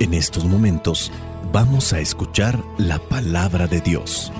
[0.00, 1.12] En estos momentos
[1.52, 4.32] vamos a escuchar la palabra de Dios.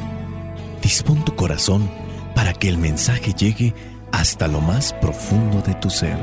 [0.80, 1.90] Dispón tu corazón
[2.34, 3.74] para que el mensaje llegue
[4.10, 6.16] hasta lo más profundo de tu ser.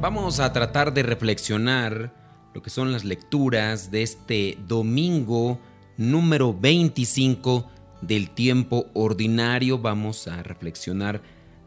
[0.00, 2.23] Vamos a tratar de reflexionar
[2.54, 5.60] lo que son las lecturas de este domingo
[5.96, 7.68] número 25
[8.00, 9.78] del tiempo ordinario.
[9.78, 11.20] Vamos a reflexionar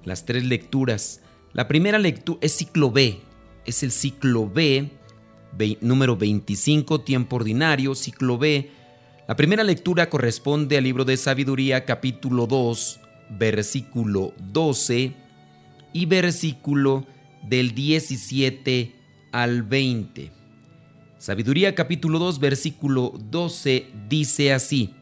[0.05, 1.21] las tres lecturas.
[1.51, 3.19] La primera lectura es ciclo B,
[3.65, 4.89] es el ciclo B,
[5.81, 8.71] número 25, tiempo ordinario, ciclo B.
[9.27, 13.01] La primera lectura corresponde al libro de sabiduría capítulo 2,
[13.31, 15.13] versículo 12
[15.91, 17.05] y versículo
[17.43, 18.95] del 17
[19.33, 20.36] al 20.
[21.19, 24.93] Sabiduría capítulo 2 versículo 12 dice así,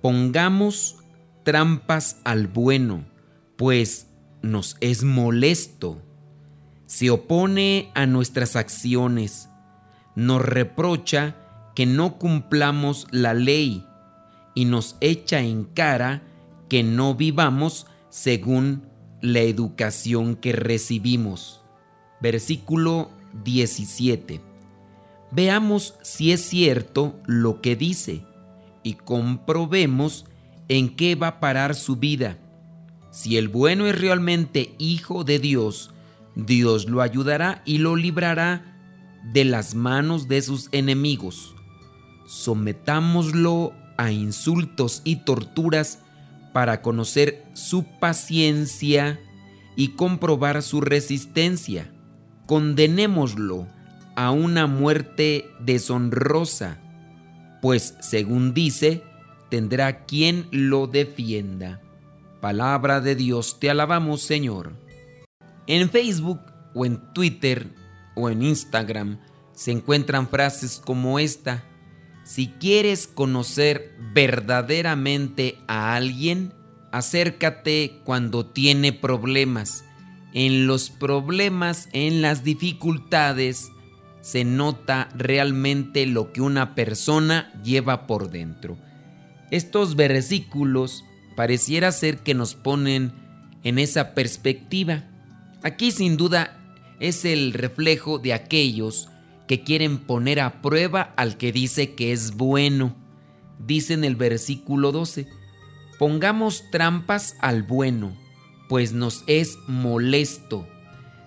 [0.00, 0.96] pongamos
[1.42, 3.04] trampas al bueno,
[3.56, 4.06] pues
[4.40, 6.00] nos es molesto,
[6.86, 9.50] se opone a nuestras acciones,
[10.16, 11.36] nos reprocha
[11.74, 13.84] que no cumplamos la ley
[14.54, 16.22] y nos echa en cara
[16.70, 18.84] que no vivamos según
[19.20, 21.60] la educación que recibimos.
[22.22, 23.10] Versículo
[23.44, 24.53] 17
[25.34, 28.22] veamos si es cierto lo que dice
[28.82, 30.26] y comprobemos
[30.68, 32.38] en qué va a parar su vida.
[33.10, 35.90] Si el bueno es realmente hijo de Dios,
[36.34, 38.74] Dios lo ayudará y lo librará
[39.32, 41.54] de las manos de sus enemigos.
[42.26, 46.00] Sometámoslo a insultos y torturas
[46.52, 49.20] para conocer su paciencia
[49.76, 51.90] y comprobar su resistencia.
[52.46, 53.66] Condenémoslo
[54.16, 56.78] a una muerte deshonrosa,
[57.60, 59.02] pues según dice,
[59.50, 61.80] tendrá quien lo defienda.
[62.40, 64.74] Palabra de Dios, te alabamos Señor.
[65.66, 66.40] En Facebook
[66.74, 67.68] o en Twitter
[68.14, 69.18] o en Instagram
[69.52, 71.64] se encuentran frases como esta.
[72.24, 76.52] Si quieres conocer verdaderamente a alguien,
[76.92, 79.84] acércate cuando tiene problemas.
[80.32, 83.70] En los problemas, en las dificultades,
[84.24, 88.78] se nota realmente lo que una persona lleva por dentro.
[89.50, 91.04] Estos versículos
[91.36, 93.12] pareciera ser que nos ponen
[93.64, 95.04] en esa perspectiva.
[95.62, 96.58] Aquí sin duda
[97.00, 99.10] es el reflejo de aquellos
[99.46, 102.96] que quieren poner a prueba al que dice que es bueno.
[103.58, 105.28] Dice en el versículo 12,
[105.98, 108.16] pongamos trampas al bueno,
[108.70, 110.66] pues nos es molesto.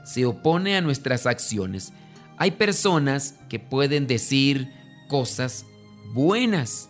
[0.04, 1.94] Se opone a nuestras acciones.
[2.38, 4.72] Hay personas que pueden decir
[5.08, 5.66] cosas
[6.14, 6.90] buenas,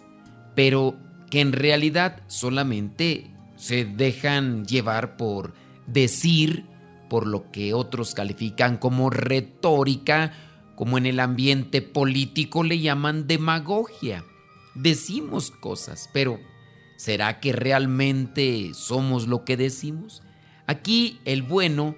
[0.56, 0.98] pero
[1.30, 5.54] que en realidad solamente se dejan llevar por
[5.88, 6.66] decir,
[7.10, 10.34] por lo que otros califican como retórica,
[10.76, 14.26] como en el ambiente político le llaman demagogia.
[14.76, 16.40] Decimos cosas, pero
[16.98, 20.22] ¿será que realmente somos lo que decimos?
[20.68, 21.96] Aquí el bueno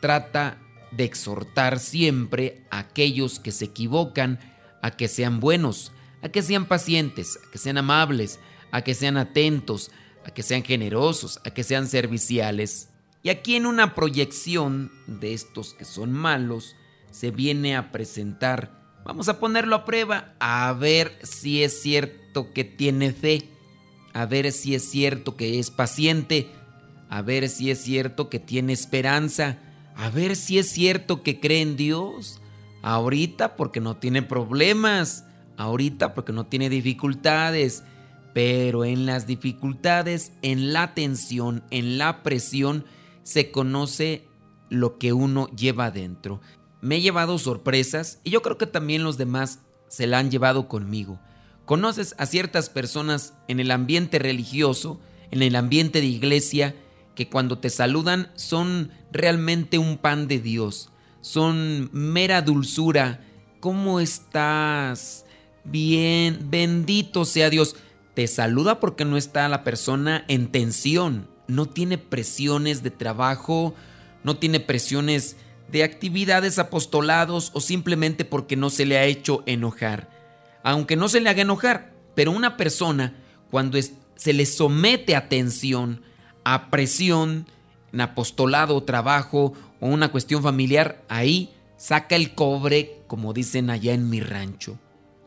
[0.00, 0.58] trata
[0.90, 4.38] de exhortar siempre a aquellos que se equivocan
[4.82, 5.92] a que sean buenos,
[6.22, 8.40] a que sean pacientes, a que sean amables,
[8.70, 9.90] a que sean atentos,
[10.24, 12.88] a que sean generosos, a que sean serviciales.
[13.22, 16.76] Y aquí en una proyección de estos que son malos,
[17.10, 18.70] se viene a presentar,
[19.04, 23.48] vamos a ponerlo a prueba, a ver si es cierto que tiene fe,
[24.12, 26.50] a ver si es cierto que es paciente,
[27.08, 29.58] a ver si es cierto que tiene esperanza,
[29.96, 32.40] a ver si es cierto que cree en Dios.
[32.82, 35.24] Ahorita porque no tiene problemas,
[35.56, 37.84] ahorita porque no tiene dificultades,
[38.32, 42.84] pero en las dificultades, en la tensión, en la presión,
[43.22, 44.24] se conoce
[44.70, 46.40] lo que uno lleva adentro.
[46.80, 50.68] Me he llevado sorpresas y yo creo que también los demás se la han llevado
[50.68, 51.20] conmigo.
[51.66, 55.00] Conoces a ciertas personas en el ambiente religioso,
[55.30, 56.74] en el ambiente de iglesia,
[57.14, 60.90] que cuando te saludan son realmente un pan de Dios,
[61.20, 63.20] son mera dulzura.
[63.60, 65.26] ¿Cómo estás?
[65.64, 67.76] Bien, bendito sea Dios.
[68.14, 73.74] Te saluda porque no está la persona en tensión, no tiene presiones de trabajo,
[74.24, 75.36] no tiene presiones
[75.70, 80.10] de actividades, apostolados o simplemente porque no se le ha hecho enojar.
[80.62, 83.14] Aunque no se le haga enojar, pero una persona
[83.50, 83.78] cuando
[84.16, 86.02] se le somete a tensión,
[86.44, 87.46] a presión,
[87.92, 94.10] en apostolado, trabajo o una cuestión familiar, ahí saca el cobre, como dicen allá en
[94.10, 94.78] mi rancho.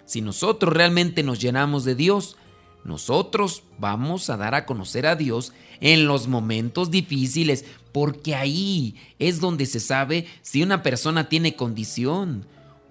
[0.06, 2.38] Si nosotros realmente nos llenamos de Dios,
[2.84, 9.40] nosotros vamos a dar a conocer a Dios en los momentos difíciles, porque ahí es
[9.40, 12.46] donde se sabe si una persona tiene condición.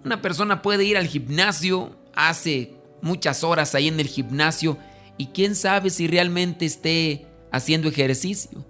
[0.05, 4.79] Una persona puede ir al gimnasio, hace muchas horas ahí en el gimnasio,
[5.19, 8.65] y quién sabe si realmente esté haciendo ejercicio.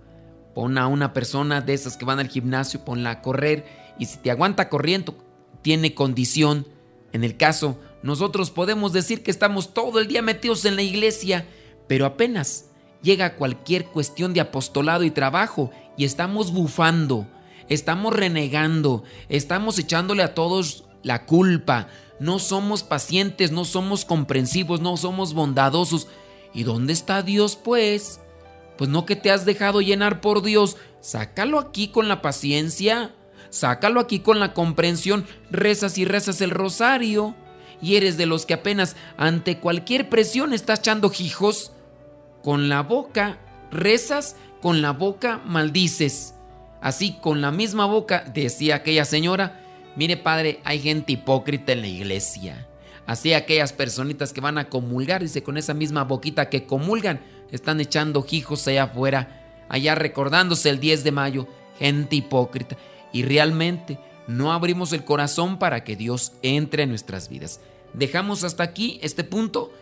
[0.54, 3.64] Pon a una persona de esas que van al gimnasio, ponla a correr
[3.99, 5.16] y si te aguanta corriendo,
[5.62, 6.66] tiene condición.
[7.12, 11.46] En el caso, nosotros podemos decir que estamos todo el día metidos en la iglesia,
[11.87, 12.66] pero apenas
[13.02, 17.26] llega cualquier cuestión de apostolado y trabajo y estamos bufando,
[17.69, 21.88] estamos renegando, estamos echándole a todos la culpa,
[22.20, 26.08] no somos pacientes, no somos comprensivos, no somos bondadosos.
[26.55, 28.20] ¿Y dónde está Dios pues?
[28.82, 33.14] Pues no que te has dejado llenar por Dios, sácalo aquí con la paciencia
[33.49, 37.37] sácalo aquí con la comprensión, rezas y rezas el rosario,
[37.81, 41.70] y eres de los que apenas ante cualquier presión estás echando jijos,
[42.43, 43.38] con la boca
[43.70, 46.34] rezas, con la boca maldices.
[46.81, 49.61] Así, con la misma boca, decía aquella señora,
[49.94, 52.67] mire padre, hay gente hipócrita en la iglesia.
[53.06, 57.20] Así aquellas personitas que van a comulgar, dice, con esa misma boquita que comulgan,
[57.52, 61.46] están echando jijos allá afuera, allá recordándose el 10 de mayo,
[61.78, 62.76] gente hipócrita.
[63.12, 67.60] Y realmente no abrimos el corazón para que Dios entre en nuestras vidas.
[67.93, 69.72] Dejamos hasta aquí este punto.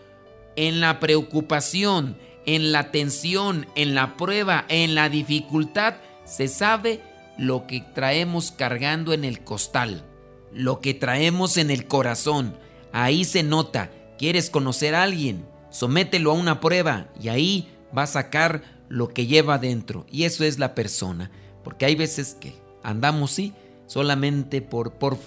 [0.57, 5.95] En la preocupación, en la tensión, en la prueba, en la dificultad,
[6.25, 7.01] se sabe
[7.39, 10.05] lo que traemos cargando en el costal,
[10.53, 12.59] lo que traemos en el corazón.
[12.93, 18.07] Ahí se nota, quieres conocer a alguien, somételo a una prueba y ahí va a
[18.07, 20.07] sacar lo que lleva dentro.
[20.11, 21.31] Y eso es la persona,
[21.63, 23.53] porque hay veces que Andamos, sí,
[23.87, 25.19] solamente por, por.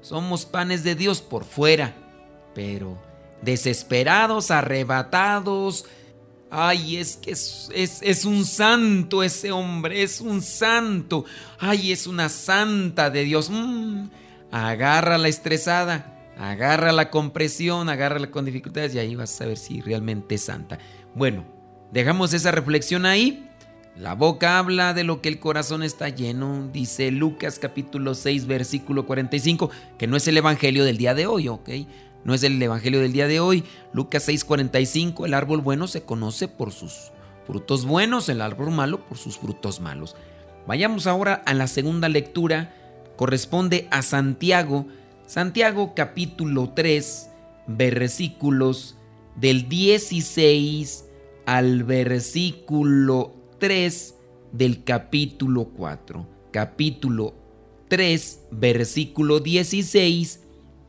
[0.00, 1.94] Somos panes de Dios por fuera.
[2.54, 2.98] Pero
[3.42, 5.84] desesperados, arrebatados.
[6.50, 11.24] Ay, es que es, es, un santo ese hombre, es un santo.
[11.58, 13.50] Ay, es una santa de Dios.
[13.50, 14.08] Mm,
[14.50, 19.80] agarra la estresada, agarra la compresión, agárrala con dificultades y ahí vas a saber si
[19.80, 20.78] realmente es santa.
[21.14, 21.44] Bueno,
[21.92, 23.48] dejamos esa reflexión ahí.
[23.96, 29.06] La boca habla de lo que el corazón está lleno, dice Lucas capítulo 6 versículo
[29.06, 31.70] 45, que no es el evangelio del día de hoy, ¿ok?
[32.22, 33.64] No es el evangelio del día de hoy.
[33.94, 37.12] Lucas 6 45, el árbol bueno se conoce por sus
[37.46, 40.14] frutos buenos, el árbol malo por sus frutos malos.
[40.66, 42.74] Vayamos ahora a la segunda lectura,
[43.16, 44.86] corresponde a Santiago,
[45.26, 47.30] Santiago capítulo 3,
[47.66, 48.96] versículos
[49.34, 51.04] del 16
[51.46, 54.14] al versículo 3
[54.52, 56.28] del capítulo 4.
[56.52, 57.34] Capítulo
[57.88, 60.44] 3, versículo 16,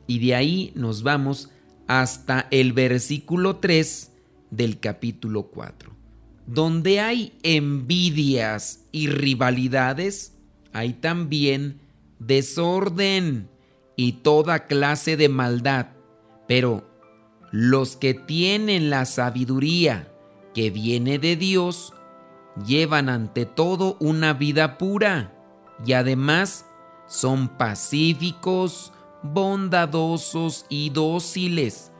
[0.05, 1.49] y de ahí nos vamos
[1.87, 4.11] hasta el versículo 3
[4.51, 5.95] del capítulo 4.
[6.45, 10.37] Donde hay envidias y rivalidades,
[10.73, 11.79] hay también
[12.19, 13.49] desorden
[13.97, 15.87] y toda clase de maldad.
[16.47, 16.85] Pero
[17.51, 20.13] los que tienen la sabiduría
[20.53, 21.93] que viene de Dios,
[22.65, 25.33] llevan ante todo una vida pura
[25.85, 26.65] y además
[27.07, 28.91] son pacíficos,
[29.23, 31.91] bondadosos y dóciles.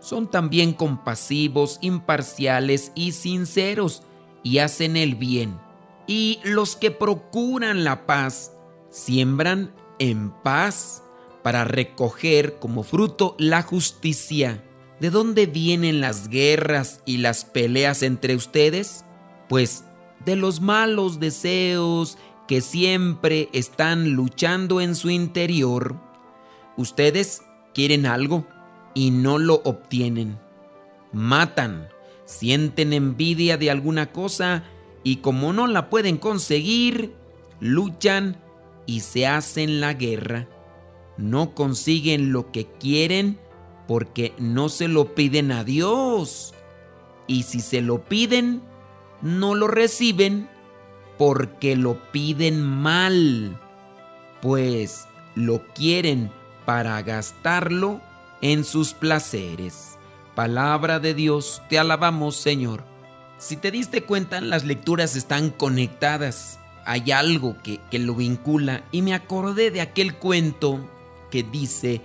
[0.00, 4.02] Son también compasivos, imparciales y sinceros
[4.42, 5.58] y hacen el bien.
[6.06, 8.52] Y los que procuran la paz
[8.90, 11.02] siembran en paz
[11.46, 14.64] para recoger como fruto la justicia.
[14.98, 19.04] ¿De dónde vienen las guerras y las peleas entre ustedes?
[19.48, 19.84] Pues
[20.24, 25.94] de los malos deseos que siempre están luchando en su interior.
[26.76, 28.44] Ustedes quieren algo
[28.92, 30.40] y no lo obtienen.
[31.12, 31.86] Matan,
[32.24, 34.64] sienten envidia de alguna cosa
[35.04, 37.14] y como no la pueden conseguir,
[37.60, 38.36] luchan
[38.84, 40.48] y se hacen la guerra.
[41.16, 43.38] No consiguen lo que quieren
[43.86, 46.54] porque no se lo piden a Dios.
[47.26, 48.62] Y si se lo piden,
[49.22, 50.48] no lo reciben
[51.18, 53.58] porque lo piden mal,
[54.42, 56.30] pues lo quieren
[56.64, 58.00] para gastarlo
[58.42, 59.96] en sus placeres.
[60.34, 62.84] Palabra de Dios, te alabamos Señor.
[63.38, 66.58] Si te diste cuenta, las lecturas están conectadas.
[66.84, 70.86] Hay algo que, que lo vincula y me acordé de aquel cuento
[71.42, 72.00] dice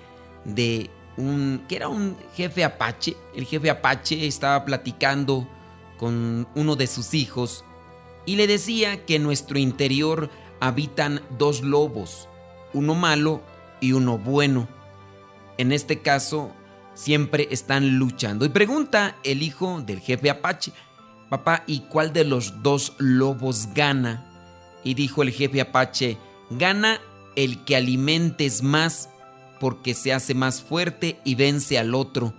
[0.46, 3.16] de un que era un jefe apache.
[3.36, 5.48] El jefe apache estaba platicando
[5.98, 7.64] con uno de sus hijos
[8.26, 12.28] y le decía que en nuestro interior habitan dos lobos,
[12.74, 13.42] uno malo
[13.80, 14.68] y uno bueno.
[15.58, 16.52] En este caso,
[16.94, 18.46] siempre están luchando.
[18.46, 20.72] Y pregunta el hijo del jefe Apache,
[21.30, 24.28] papá, ¿y cuál de los dos lobos gana?
[24.84, 26.18] Y dijo el jefe Apache,
[26.50, 27.00] gana
[27.36, 29.10] el que alimentes más
[29.62, 32.34] porque se hace más fuerte y vence al otro,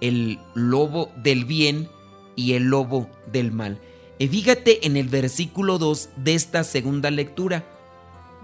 [0.00, 1.88] el lobo del bien
[2.36, 3.80] y el lobo del mal.
[4.20, 7.64] Y fíjate en el versículo 2 de esta segunda lectura.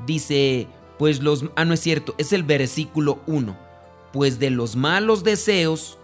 [0.09, 0.67] Dice,
[0.99, 1.45] pues los...
[1.55, 3.57] Ah, no es cierto, es el versículo 1.
[4.13, 5.97] Pues de los malos deseos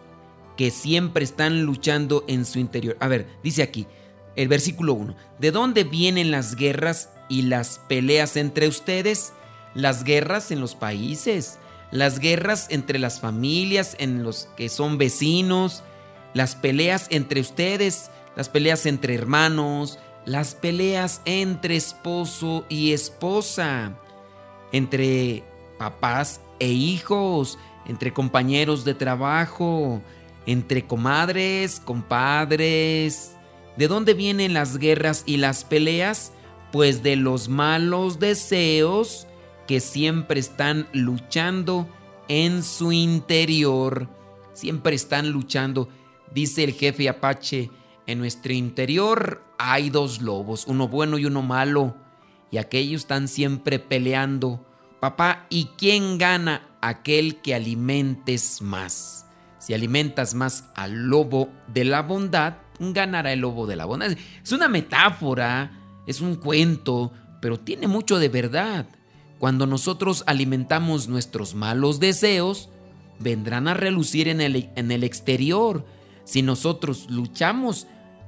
[0.56, 2.96] que siempre están luchando en su interior.
[3.00, 3.88] A ver, dice aquí,
[4.36, 5.16] el versículo 1.
[5.40, 9.32] ¿De dónde vienen las guerras y las peleas entre ustedes?
[9.74, 11.58] Las guerras en los países,
[11.90, 15.82] las guerras entre las familias, en los que son vecinos,
[16.34, 23.92] las peleas entre ustedes, las peleas entre hermanos, las peleas entre esposo y esposa,
[24.72, 25.44] entre
[25.78, 30.02] papás e hijos, entre compañeros de trabajo,
[30.44, 33.32] entre comadres, compadres.
[33.76, 36.32] ¿De dónde vienen las guerras y las peleas?
[36.72, 39.25] Pues de los malos deseos
[39.66, 41.88] que siempre están luchando
[42.28, 44.08] en su interior.
[44.52, 45.88] Siempre están luchando.
[46.32, 47.70] Dice el jefe Apache,
[48.06, 51.96] en nuestro interior hay dos lobos, uno bueno y uno malo,
[52.50, 54.64] y aquellos están siempre peleando.
[55.00, 56.68] Papá, ¿y quién gana?
[56.80, 59.26] Aquel que alimentes más.
[59.58, 64.12] Si alimentas más al lobo de la bondad, ganará el lobo de la bondad.
[64.42, 65.72] Es una metáfora,
[66.06, 68.86] es un cuento, pero tiene mucho de verdad.
[69.38, 72.70] Cuando nosotros alimentamos nuestros malos deseos,
[73.18, 75.84] vendrán a relucir en el, exterior.
[76.24, 77.86] Si nosotros luchamos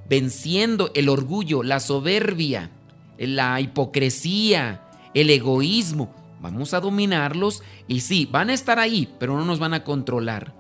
[0.09, 2.71] venciendo el orgullo, la soberbia,
[3.19, 4.83] la hipocresía,
[5.15, 9.75] el egoísmo, vamos a dominarlos y sí, van a estar ahí, pero no nos van
[9.75, 10.55] a controlar.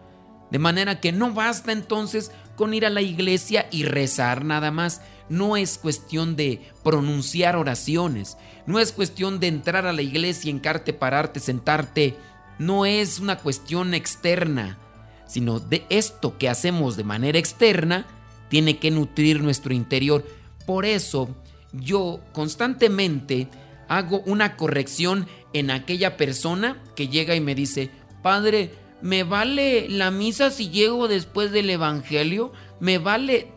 [0.50, 5.02] De manera que no basta entonces con ir a la iglesia y rezar nada más.
[5.28, 8.36] No es cuestión de pronunciar oraciones.
[8.66, 12.16] No es cuestión de entrar a la iglesia, encarte, pararte, sentarte.
[12.58, 14.78] No es una cuestión externa,
[15.26, 18.06] sino de esto que hacemos de manera externa
[18.48, 20.24] tiene que nutrir nuestro interior.
[20.66, 21.28] Por eso
[21.72, 23.48] yo constantemente
[23.88, 27.90] hago una corrección en aquella persona que llega y me dice,
[28.22, 28.70] Padre,
[29.00, 32.52] ¿me vale la misa si llego después del Evangelio?
[32.80, 33.52] ¿Me vale...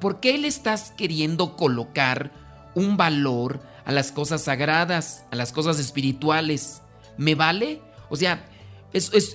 [0.00, 2.32] ¿Por qué le estás queriendo colocar
[2.74, 6.82] un valor a las cosas sagradas, a las cosas espirituales.
[7.16, 7.80] ¿Me vale?
[8.10, 8.44] O sea,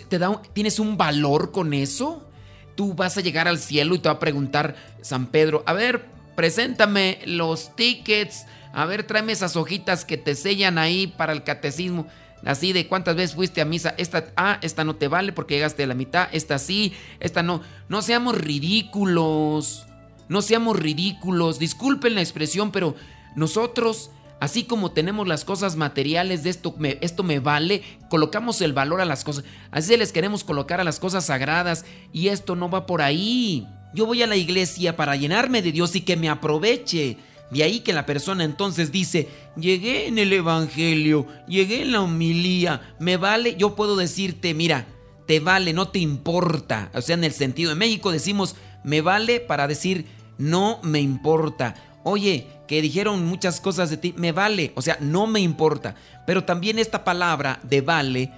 [0.10, 2.30] te da, ¿tienes un valor con eso?
[2.76, 6.06] Tú vas a llegar al cielo y te va a preguntar San Pedro, a ver,
[6.36, 12.06] preséntame los tickets, a ver, tráeme esas hojitas que te sellan ahí para el catecismo.
[12.46, 13.96] Así de cuántas veces fuiste a misa.
[13.98, 16.28] Esta, ah, esta no te vale porque llegaste a la mitad.
[16.32, 17.62] Esta sí, esta no.
[17.88, 19.88] No seamos ridículos.
[20.30, 21.60] No seamos ridículos.
[21.60, 22.96] Disculpen la expresión, pero
[23.36, 24.12] nosotros
[24.44, 29.00] Así como tenemos las cosas materiales de esto me, esto me vale, colocamos el valor
[29.00, 29.46] a las cosas.
[29.72, 33.66] Así les queremos colocar a las cosas sagradas y esto no va por ahí.
[33.94, 37.16] Yo voy a la iglesia para llenarme de Dios y que me aproveche.
[37.52, 42.96] De ahí que la persona entonces dice, llegué en el Evangelio, llegué en la homilía,
[43.00, 44.88] me vale, yo puedo decirte, mira,
[45.26, 46.92] te vale, no te importa.
[46.94, 50.06] O sea, en el sentido de México decimos, me vale para decir,
[50.38, 51.76] no me importa.
[52.04, 55.96] Oye, que dijeron muchas cosas de ti, me vale, o sea, no me importa.
[56.26, 58.32] Pero también esta palabra de vale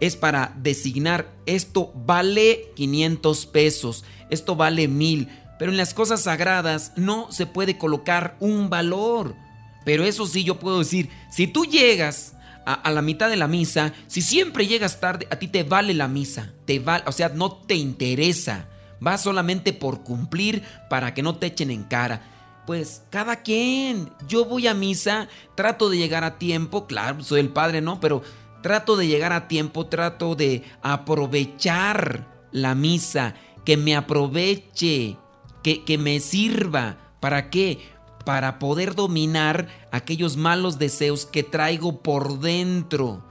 [0.00, 5.28] es para designar esto vale 500 pesos, esto vale mil,
[5.58, 9.36] pero en las cosas sagradas no se puede colocar un valor.
[9.84, 13.92] Pero eso sí yo puedo decir, si tú llegas a, la mitad de la misa,
[14.06, 17.52] si siempre llegas tarde, a ti te vale la misa, te vale, o sea, no
[17.52, 18.68] te interesa,
[19.02, 22.22] vas solamente por cumplir para que no te echen en cara
[22.66, 24.10] pues cada quien.
[24.26, 28.00] Yo voy a misa, trato de llegar a tiempo, claro, soy el padre, ¿no?
[28.00, 28.22] Pero
[28.62, 35.16] trato de llegar a tiempo, trato de aprovechar la misa, que me aproveche,
[35.62, 36.98] que, que me sirva.
[37.20, 37.78] ¿Para qué?
[38.24, 43.24] Para poder dominar aquellos malos deseos que traigo por dentro.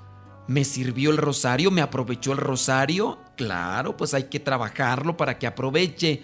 [0.48, 1.72] ¿Me sirvió el rosario?
[1.72, 3.20] ¿Me aprovechó el rosario?
[3.42, 6.22] Claro, pues hay que trabajarlo para que aproveche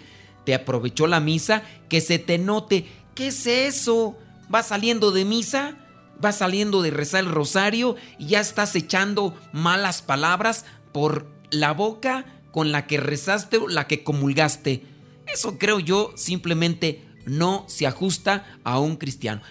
[0.48, 2.86] te aprovechó la misa, que se te note.
[3.14, 4.16] ¿Qué es eso?
[4.48, 5.76] ¿Vas saliendo de misa?
[6.22, 12.24] ¿Vas saliendo de rezar el rosario y ya estás echando malas palabras por la boca
[12.50, 14.86] con la que rezaste o la que comulgaste?
[15.26, 19.42] Eso creo yo simplemente no se ajusta a un cristiano.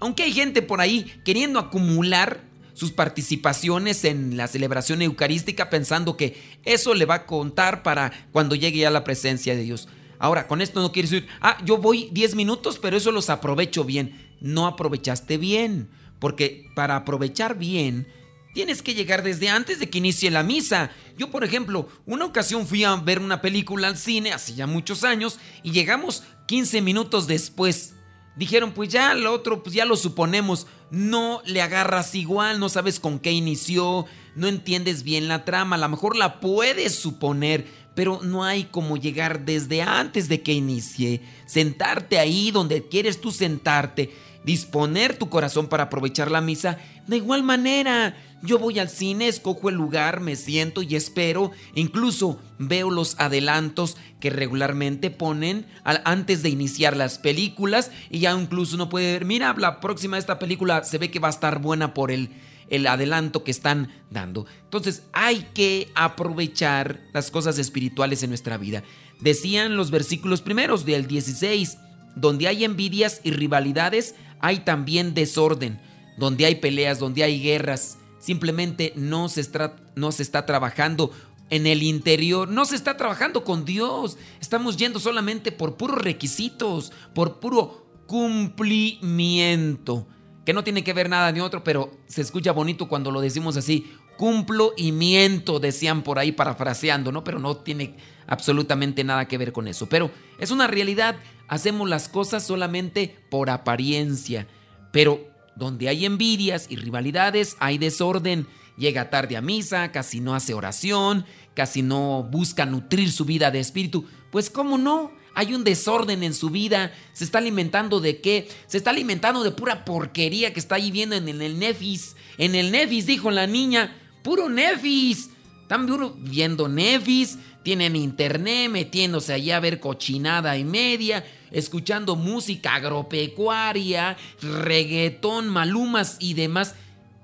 [0.00, 2.45] Aunque hay gente por ahí queriendo acumular
[2.76, 8.54] sus participaciones en la celebración eucarística pensando que eso le va a contar para cuando
[8.54, 9.88] llegue ya la presencia de Dios.
[10.18, 13.82] Ahora, con esto no quiere decir, ah, yo voy 10 minutos, pero eso los aprovecho
[13.84, 14.28] bien.
[14.42, 18.06] No aprovechaste bien, porque para aprovechar bien
[18.52, 20.90] tienes que llegar desde antes de que inicie la misa.
[21.16, 25.02] Yo, por ejemplo, una ocasión fui a ver una película al cine hace ya muchos
[25.02, 27.95] años y llegamos 15 minutos después.
[28.36, 30.66] Dijeron, pues ya lo otro, pues ya lo suponemos.
[30.90, 35.78] No le agarras igual, no sabes con qué inició, no entiendes bien la trama, a
[35.78, 37.66] lo mejor la puedes suponer,
[37.96, 43.32] pero no hay como llegar desde antes de que inicie, sentarte ahí donde quieres tú
[43.32, 44.14] sentarte,
[44.46, 48.16] disponer tu corazón para aprovechar la misa de igual manera.
[48.42, 51.50] Yo voy al cine, escojo el lugar, me siento y espero.
[51.74, 57.90] Incluso veo los adelantos que regularmente ponen antes de iniciar las películas.
[58.08, 61.18] Y ya incluso uno puede ver, mira, la próxima de esta película se ve que
[61.18, 62.30] va a estar buena por el,
[62.68, 64.46] el adelanto que están dando.
[64.62, 68.84] Entonces hay que aprovechar las cosas espirituales en nuestra vida.
[69.20, 71.78] Decían los versículos primeros del 16,
[72.16, 75.80] donde hay envidias y rivalidades, hay también desorden.
[76.16, 81.12] Donde hay peleas, donde hay guerras Simplemente no se, está, no se está trabajando
[81.48, 84.18] en el interior, no se está trabajando con Dios.
[84.40, 90.08] Estamos yendo solamente por puros requisitos, por puro cumplimiento,
[90.44, 93.56] que no tiene que ver nada ni otro, pero se escucha bonito cuando lo decimos
[93.56, 93.92] así.
[94.16, 97.22] Cumplo y miento, decían por ahí parafraseando, ¿no?
[97.22, 97.94] Pero no tiene
[98.26, 99.88] absolutamente nada que ver con eso.
[99.88, 101.14] Pero es una realidad,
[101.48, 104.46] hacemos las cosas solamente por apariencia,
[104.92, 105.26] pero
[105.56, 108.46] donde hay envidias y rivalidades, hay desorden.
[108.76, 111.24] Llega tarde a misa, casi no hace oración,
[111.54, 114.04] casi no busca nutrir su vida de espíritu.
[114.30, 116.92] Pues cómo no, hay un desorden en su vida.
[117.14, 118.48] Se está alimentando de qué?
[118.66, 122.16] Se está alimentando de pura porquería que está ahí viendo en el Nefis.
[122.36, 123.96] En el Nefis, dijo la niña.
[124.22, 125.30] Puro Nefis.
[125.66, 134.16] Están viendo Nefis, tienen internet, metiéndose allí a ver cochinada y media, escuchando música agropecuaria,
[134.40, 136.76] reggaetón, malumas y demás.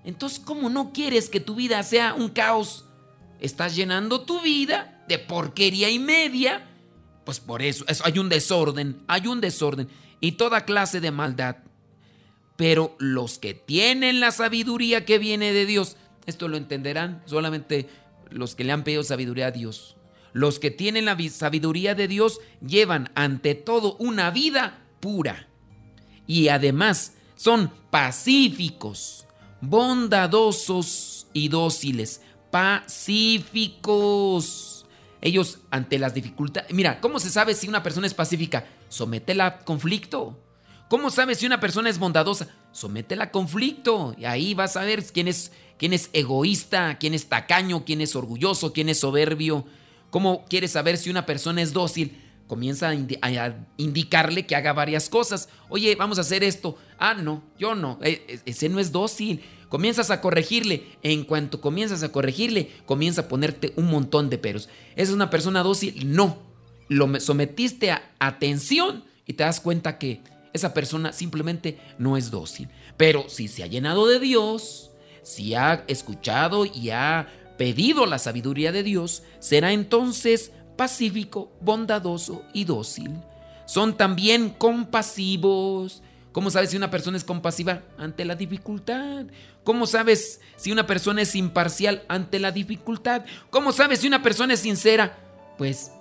[0.05, 2.85] Entonces, ¿cómo no quieres que tu vida sea un caos?
[3.39, 6.69] Estás llenando tu vida de porquería y media.
[7.25, 9.87] Pues por eso, eso hay un desorden, hay un desorden
[10.21, 11.59] y toda clase de maldad.
[12.57, 17.89] Pero los que tienen la sabiduría que viene de Dios, esto lo entenderán solamente
[18.33, 19.97] los que le han pedido sabiduría a Dios.
[20.33, 25.49] Los que tienen la sabiduría de Dios llevan ante todo una vida pura.
[26.27, 29.27] Y además son pacíficos,
[29.61, 32.23] bondadosos y dóciles.
[32.51, 33.67] Pacíficos.
[35.21, 36.73] Ellos ante las dificultades...
[36.73, 38.67] Mira, ¿cómo se sabe si una persona es pacífica?
[38.89, 40.39] Sométela a conflicto.
[40.89, 42.49] ¿Cómo sabes si una persona es bondadosa?
[42.73, 44.15] Sométela a conflicto.
[44.19, 48.17] Y ahí vas a ver quién es, quién es egoísta, quién es tacaño, quién es
[48.17, 49.65] orgulloso, quién es soberbio.
[50.11, 52.19] ¿Cómo quieres saber si una persona es dócil?
[52.47, 55.49] Comienza a, indicarle que haga varias cosas.
[55.71, 56.77] Oye, vamos a hacer esto.
[56.99, 57.99] Ah, no, yo no.
[58.03, 59.43] E, e, ese no es dócil.
[59.71, 60.85] Comienzas a corregirle.
[61.03, 64.69] En cuanto comienzas a corregirle, comienza a ponerte un montón de peros.
[64.97, 66.15] ¿Es una persona dócil?
[66.15, 66.37] No.
[66.89, 70.21] Lo sometiste a atención y te das cuenta que
[70.53, 72.69] esa persona simplemente no es dócil.
[72.97, 74.91] Pero si se ha llenado de Dios,
[75.23, 82.65] si ha escuchado y ha pedido la sabiduría de Dios, será entonces pacífico, bondadoso y
[82.65, 83.13] dócil.
[83.67, 86.03] Son también compasivos.
[86.33, 89.27] ¿Cómo sabes si una persona es compasiva ante la dificultad?
[89.65, 93.25] ¿Cómo sabes si una persona es imparcial ante la dificultad?
[93.51, 95.19] ¿Cómo sabes si una persona es sincera?
[95.59, 95.93] Pues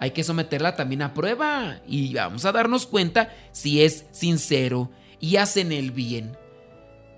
[0.00, 5.36] hay que someterla también a prueba y vamos a darnos cuenta si es sincero y
[5.36, 6.36] hacen el bien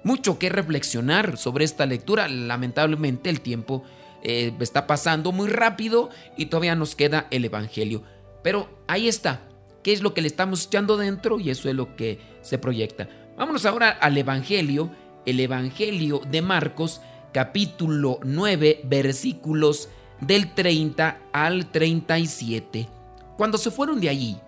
[0.04, 2.28] mucho que reflexionar sobre esta lectura.
[2.28, 3.82] Lamentablemente el tiempo
[4.22, 8.02] eh, está pasando muy rápido y todavía nos queda el Evangelio.
[8.42, 9.42] Pero ahí está.
[9.82, 11.40] ¿Qué es lo que le estamos echando dentro?
[11.40, 13.08] Y eso es lo que se proyecta.
[13.36, 14.90] Vámonos ahora al Evangelio.
[15.24, 17.00] El Evangelio de Marcos,
[17.32, 19.88] capítulo 9, versículos
[20.22, 22.88] del 30 al 37.
[23.36, 24.38] Cuando se fueron de allí,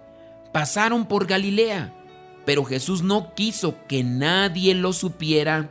[0.53, 1.93] pasaron por Galilea
[2.45, 5.71] pero Jesús no quiso que nadie lo supiera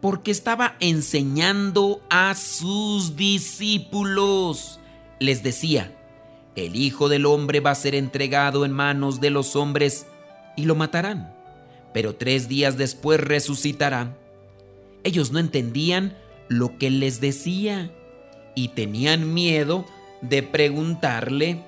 [0.00, 4.80] porque estaba enseñando a sus discípulos.
[5.20, 5.96] Les decía,
[6.56, 10.06] el Hijo del Hombre va a ser entregado en manos de los hombres
[10.56, 11.32] y lo matarán,
[11.94, 14.16] pero tres días después resucitará.
[15.04, 16.16] Ellos no entendían
[16.48, 17.92] lo que les decía
[18.54, 19.84] y tenían miedo
[20.20, 21.64] de preguntarle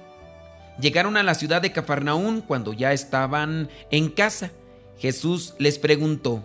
[0.81, 4.51] Llegaron a la ciudad de Cafarnaún cuando ya estaban en casa.
[4.99, 6.45] Jesús les preguntó,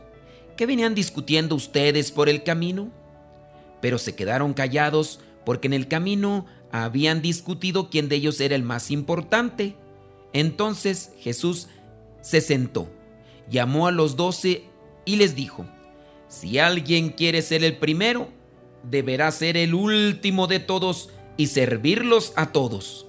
[0.56, 2.92] ¿qué venían discutiendo ustedes por el camino?
[3.82, 8.64] Pero se quedaron callados porque en el camino habían discutido quién de ellos era el
[8.64, 9.76] más importante.
[10.32, 11.68] Entonces Jesús
[12.22, 12.88] se sentó,
[13.50, 14.64] llamó a los doce
[15.06, 15.66] y les dijo,
[16.28, 18.30] si alguien quiere ser el primero,
[18.84, 23.06] deberá ser el último de todos y servirlos a todos.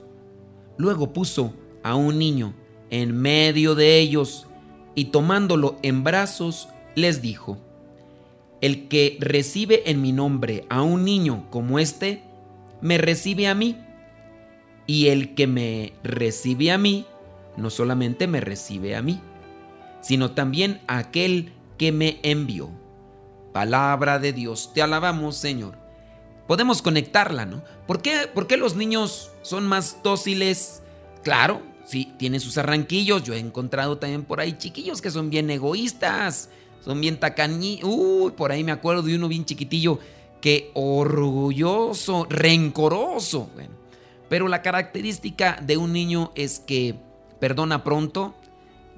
[0.76, 2.54] Luego puso a un niño
[2.90, 4.46] en medio de ellos
[4.94, 7.58] y tomándolo en brazos les dijo,
[8.60, 12.22] El que recibe en mi nombre a un niño como este,
[12.80, 13.76] me recibe a mí.
[14.86, 17.06] Y el que me recibe a mí,
[17.56, 19.20] no solamente me recibe a mí,
[20.00, 22.79] sino también a aquel que me envió.
[23.52, 25.76] Palabra de Dios, te alabamos Señor.
[26.46, 27.62] Podemos conectarla, ¿no?
[27.86, 30.82] ¿Por qué, ¿Por qué los niños son más dóciles?
[31.22, 33.22] Claro, sí, tienen sus arranquillos.
[33.22, 36.48] Yo he encontrado también por ahí chiquillos que son bien egoístas,
[36.84, 37.80] son bien tacañi.
[37.84, 40.00] Uy, por ahí me acuerdo de uno bien chiquitillo
[40.40, 43.50] que orgulloso, rencoroso.
[44.28, 46.96] pero la característica de un niño es que
[47.38, 48.34] perdona pronto.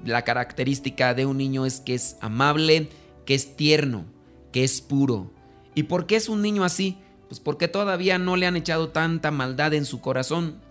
[0.05, 2.89] La característica de un niño es que es amable,
[3.25, 4.05] que es tierno,
[4.53, 5.29] que es puro.
[5.75, 6.97] ¿Y por qué es un niño así?
[7.27, 10.61] Pues porque todavía no le han echado tanta maldad en su corazón.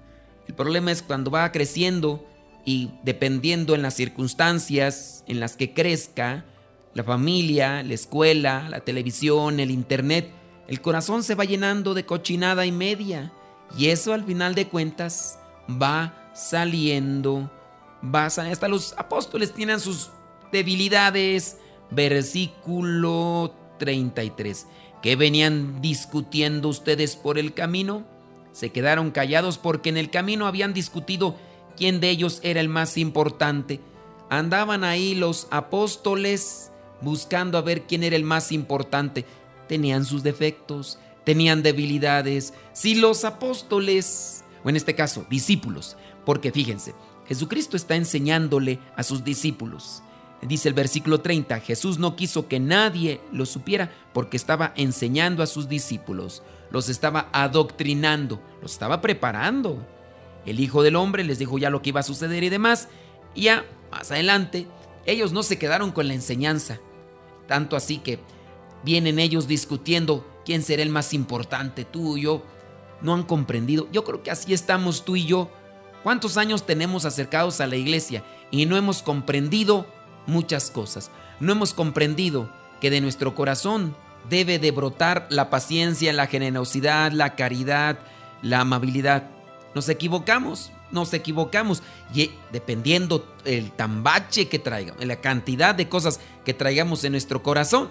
[0.49, 2.25] El problema es cuando va creciendo
[2.65, 6.47] y dependiendo en las circunstancias en las que crezca,
[6.95, 10.31] la familia, la escuela, la televisión, el internet,
[10.69, 13.33] el corazón se va llenando de cochinada y media.
[13.77, 15.39] Y eso al final de cuentas
[15.71, 17.51] va saliendo,
[18.03, 18.27] va.
[18.27, 20.11] Hasta los apóstoles tienen sus
[20.53, 21.59] debilidades.
[21.91, 24.69] Versículo 33.
[25.03, 28.05] ¿Qué venían discutiendo ustedes por el camino?
[28.53, 31.35] Se quedaron callados porque en el camino habían discutido
[31.77, 33.81] quién de ellos era el más importante.
[34.31, 39.25] Andaban ahí los apóstoles buscando a ver quién era el más importante.
[39.67, 42.55] Tenían sus defectos, tenían debilidades.
[42.73, 46.95] Si los apóstoles, o en este caso discípulos, porque fíjense,
[47.27, 50.05] Jesucristo está enseñándole a sus discípulos.
[50.43, 55.47] Dice el versículo 30, Jesús no quiso que nadie lo supiera porque estaba enseñando a
[55.47, 59.87] sus discípulos, los estaba adoctrinando, los estaba preparando.
[60.45, 62.89] El Hijo del Hombre les dijo ya lo que iba a suceder y demás,
[63.37, 64.67] y ya más adelante
[65.07, 66.81] ellos no se quedaron con la enseñanza,
[67.47, 68.19] tanto así que
[68.83, 72.43] vienen ellos discutiendo quién será el más importante, tú y yo.
[73.01, 73.89] No han comprendido.
[73.91, 75.51] Yo creo que así estamos tú y yo.
[76.05, 79.87] ¿Cuántos años tenemos acercados a la iglesia y no hemos comprendido
[80.27, 81.11] muchas cosas?
[81.41, 83.95] No hemos comprendido que de nuestro corazón
[84.29, 87.99] debe de brotar la paciencia, la generosidad, la caridad,
[88.43, 89.29] la amabilidad.
[89.75, 91.83] Nos equivocamos, nos equivocamos.
[92.15, 97.89] Y dependiendo el tambache que traigamos, la cantidad de cosas que traigamos en nuestro corazón,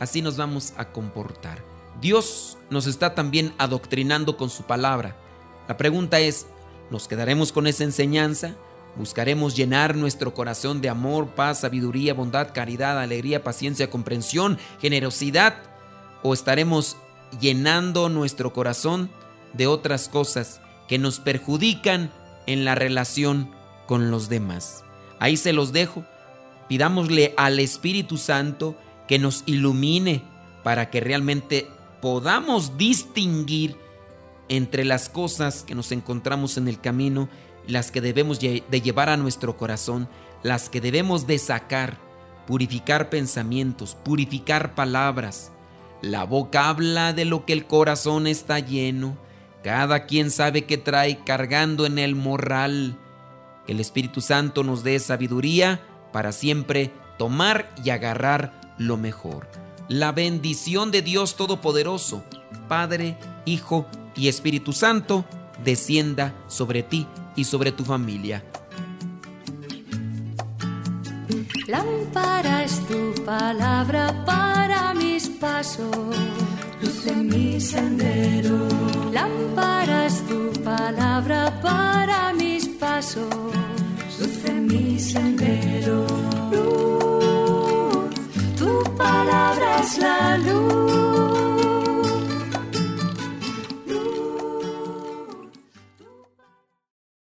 [0.00, 1.62] así nos vamos a comportar.
[2.00, 5.16] Dios nos está también adoctrinando con su palabra.
[5.68, 6.46] La pregunta es,
[6.90, 8.54] ¿nos quedaremos con esa enseñanza?
[8.98, 15.54] ¿Buscaremos llenar nuestro corazón de amor, paz, sabiduría, bondad, caridad, alegría, paciencia, comprensión, generosidad?
[16.24, 16.96] ¿O estaremos
[17.40, 19.08] llenando nuestro corazón
[19.52, 22.10] de otras cosas que nos perjudican
[22.46, 23.52] en la relación
[23.86, 24.82] con los demás?
[25.20, 26.04] Ahí se los dejo.
[26.68, 30.24] Pidámosle al Espíritu Santo que nos ilumine
[30.64, 31.68] para que realmente
[32.02, 33.76] podamos distinguir
[34.48, 37.28] entre las cosas que nos encontramos en el camino,
[37.68, 40.08] las que debemos de llevar a nuestro corazón,
[40.42, 41.98] las que debemos de sacar,
[42.46, 45.52] purificar pensamientos, purificar palabras.
[46.00, 49.18] La boca habla de lo que el corazón está lleno.
[49.62, 52.96] Cada quien sabe que trae cargando en el morral.
[53.66, 59.46] Que el Espíritu Santo nos dé sabiduría para siempre tomar y agarrar lo mejor.
[59.88, 62.22] La bendición de Dios Todopoderoso,
[62.68, 65.26] Padre, Hijo y Espíritu Santo,
[65.64, 67.06] descienda sobre ti
[67.38, 68.42] y sobre tu familia.
[71.68, 76.16] Lámpara es tu palabra para mis pasos,
[76.82, 78.66] luz en mi sendero.
[79.12, 83.32] Lámpara es tu palabra para mis pasos,
[84.18, 86.06] luz en mi sendero.
[86.50, 88.14] Luz,
[88.58, 90.87] tu palabra es la luz